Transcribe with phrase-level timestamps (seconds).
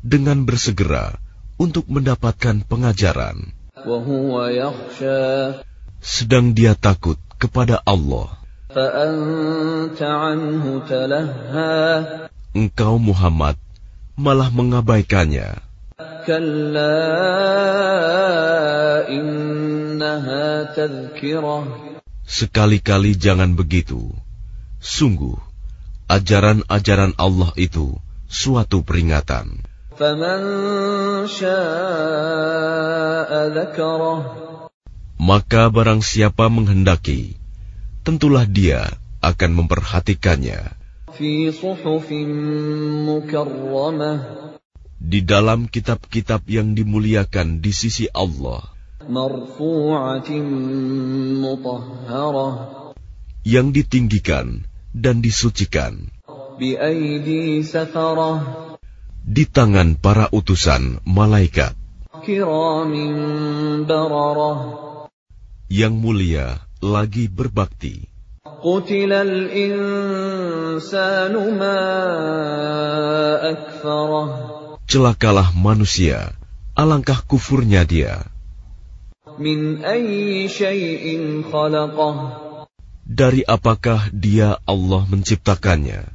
[0.00, 1.20] dengan bersegera
[1.60, 3.52] untuk mendapatkan pengajaran,
[6.00, 8.40] sedang dia takut kepada Allah,
[12.56, 13.56] engkau Muhammad
[14.16, 15.67] malah mengabaikannya.
[22.28, 24.12] Sekali-kali jangan begitu.
[24.84, 25.40] Sungguh,
[26.12, 27.96] ajaran-ajaran Allah itu
[28.28, 29.64] suatu peringatan.
[35.18, 37.40] Maka barang siapa menghendaki,
[38.04, 38.84] tentulah dia
[39.24, 40.76] akan memperhatikannya
[44.98, 48.66] di dalam kitab-kitab yang dimuliakan di sisi Allah.
[53.46, 56.10] Yang ditinggikan dan disucikan.
[59.28, 61.78] Di tangan para utusan malaikat.
[65.70, 66.46] Yang mulia
[66.82, 68.10] lagi berbakti.
[74.88, 76.32] Celakalah manusia,
[76.72, 78.24] alangkah kufurnya dia.
[83.04, 86.08] Dari apakah dia Allah menciptakannya?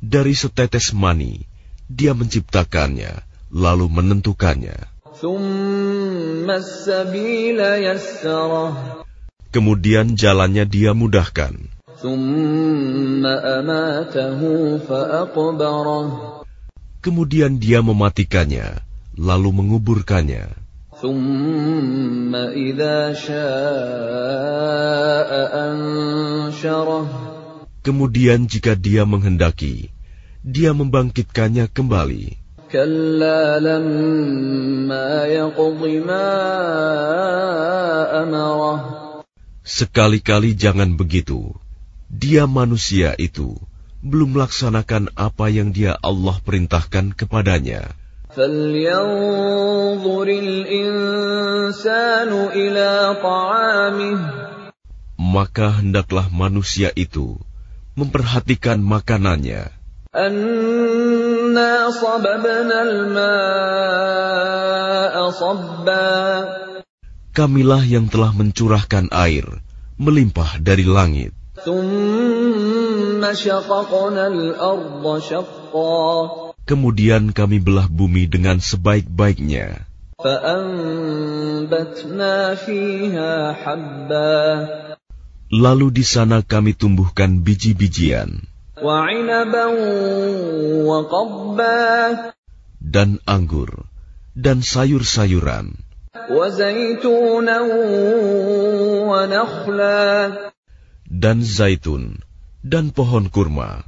[0.00, 1.44] Dari setetes mani,
[1.84, 3.12] dia menciptakannya,
[3.52, 4.78] lalu menentukannya.
[9.52, 11.81] Kemudian jalannya dia mudahkan.
[16.98, 18.82] Kemudian dia mematikannya,
[19.14, 20.50] lalu menguburkannya.
[27.86, 29.94] Kemudian jika dia menghendaki,
[30.42, 32.24] dia membangkitkannya kembali.
[39.62, 41.61] Sekali-kali jangan begitu
[42.12, 43.56] dia manusia itu
[44.04, 47.96] belum melaksanakan apa yang dia Allah perintahkan kepadanya.
[55.16, 57.40] Maka hendaklah manusia itu
[57.96, 59.72] memperhatikan makanannya.
[67.32, 69.48] Kamilah yang telah mencurahkan air
[69.96, 71.41] melimpah dari langit.
[76.62, 79.84] Kemudian kami belah bumi dengan sebaik-baiknya.
[85.52, 88.48] Lalu di sana kami tumbuhkan biji-bijian.
[92.82, 93.70] dan anggur
[94.32, 95.76] dan sayur-sayuran
[101.12, 102.24] dan zaitun,
[102.64, 103.84] dan pohon kurma.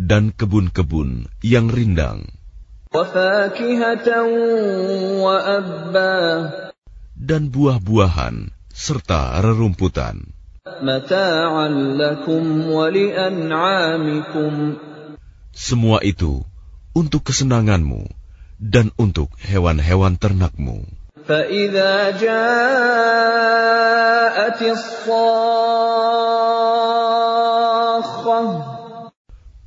[0.00, 2.24] Dan kebun-kebun yang rindang.
[7.20, 8.36] Dan buah-buahan
[8.72, 10.24] serta rerumputan.
[15.52, 16.32] Semua itu
[16.96, 18.02] untuk kesenanganmu
[18.56, 20.99] dan untuk hewan-hewan ternakmu.
[21.29, 22.61] فإذا جاءت
[24.61, 25.15] الصاخة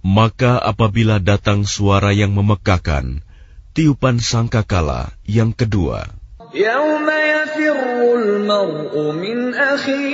[0.09, 3.21] Maka apabila datang suara yang memekakan,
[3.77, 6.09] tiupan sangkakala yang kedua,
[6.55, 10.09] يوم يفر المرء من أخيه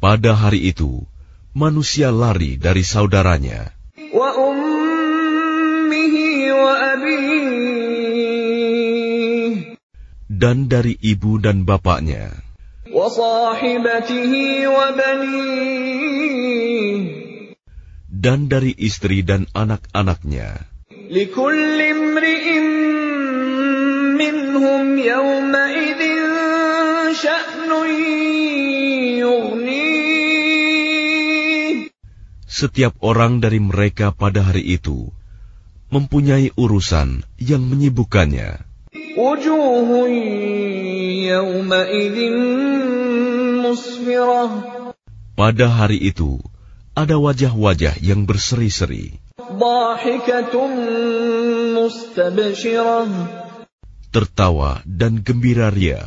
[0.00, 1.02] pada hari itu
[1.52, 3.74] manusia lari dari saudaranya
[4.14, 6.14] وأمه
[6.54, 7.83] وأبيه
[10.35, 12.35] dan dari ibu dan bapaknya.
[18.11, 20.49] Dan dari istri dan anak-anaknya.
[32.55, 35.11] Setiap orang dari mereka pada hari itu
[35.91, 38.74] mempunyai urusan yang menyibukkannya.
[45.35, 46.43] Pada hari itu,
[46.91, 49.15] ada wajah-wajah yang berseri-seri.
[54.11, 56.03] Tertawa dan gembira ria.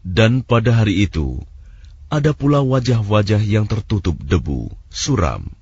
[0.00, 1.28] Dan pada hari itu,
[2.08, 5.52] ada pula wajah-wajah yang tertutup debu, suram,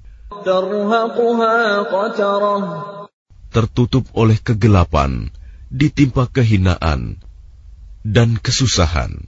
[3.54, 5.32] Tertutup oleh kegelapan,
[5.72, 7.18] ditimpa kehinaan
[8.04, 9.24] dan kesusahan.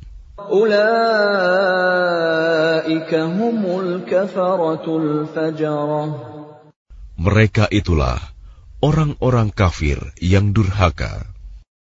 [7.16, 8.18] Mereka itulah
[8.84, 11.35] orang-orang kafir yang durhaka.